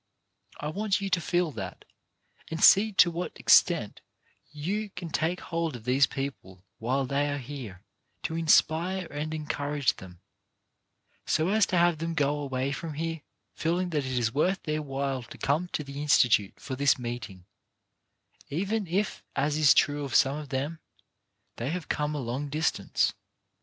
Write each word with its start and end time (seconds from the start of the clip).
I 0.59 0.69
want 0.69 0.99
you 0.99 1.11
to 1.11 1.21
feel 1.21 1.51
that, 1.51 1.85
and 2.49 2.63
see 2.63 2.91
to 2.93 3.11
what 3.11 3.39
extent 3.39 4.01
you 4.49 4.89
can 4.95 5.11
take 5.11 5.39
hold 5.41 5.75
of 5.75 5.83
these 5.83 6.07
people 6.07 6.65
while 6.79 7.05
they 7.05 7.29
are 7.29 7.37
here, 7.37 7.83
to 8.23 8.33
inspire 8.35 9.05
and 9.13 9.31
encourage 9.31 9.97
them, 9.97 10.19
so 11.27 11.49
as 11.49 11.67
to 11.67 11.77
have 11.77 11.99
them 11.99 12.15
go 12.15 12.39
away 12.39 12.69
160 12.71 13.19
CHARACTER 13.19 13.23
BUILDING 13.29 13.53
from 13.53 13.53
here 13.53 13.53
feeling 13.71 13.89
that 13.91 14.09
it 14.11 14.17
is 14.17 14.33
worth 14.33 14.63
their 14.63 14.81
while 14.81 15.21
to 15.21 15.37
come 15.37 15.67
to 15.67 15.83
the 15.83 16.01
Institute 16.01 16.59
for 16.59 16.75
this 16.75 16.97
meeting, 16.97 17.45
even 18.49 18.87
if— 18.87 19.23
as 19.45 19.55
is 19.55 19.75
true 19.75 20.03
of 20.03 20.15
some 20.15 20.37
of 20.39 20.49
them— 20.49 20.79
they 21.57 21.69
have 21.69 21.89
come 21.89 22.15
a 22.15 22.19
long 22.19 22.49
distance. 22.49 23.13